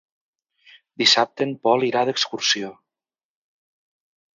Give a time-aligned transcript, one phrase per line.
[1.01, 2.75] Dissabte en Pol irà d'excursió.